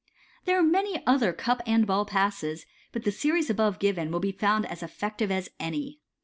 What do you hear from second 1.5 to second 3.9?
and ball Passes, but the series above